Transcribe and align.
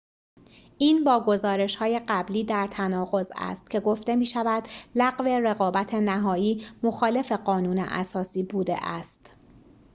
این 0.77 1.03
با 1.03 1.23
گزارش‌های 1.25 2.01
قبلی 2.07 2.43
در 2.43 2.67
تناقض 2.71 3.31
است 3.35 3.69
که 3.69 3.79
گفته 3.79 4.15
می‌شود 4.15 4.63
لغو 4.95 5.23
رقابت 5.23 5.93
نهایی 5.93 6.65
مخالف 6.83 7.31
قانون 7.31 7.79
اساسی 7.79 8.43
بوده 8.43 8.75
است 8.87 9.35